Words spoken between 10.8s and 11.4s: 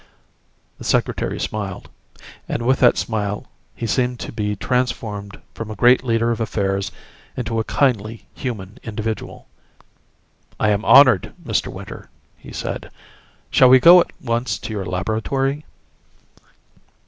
honored,